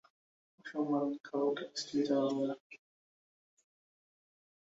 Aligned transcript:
অসম্মানের 0.59 1.19
খবরটা 1.27 1.65
স্ত্রীকে 1.73 2.03
জানালে 2.09 2.43
না। 2.49 2.55